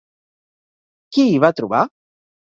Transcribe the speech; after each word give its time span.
Qui 1.17 1.25
hi 1.33 1.35
va 1.43 1.51
trobar? 1.59 1.83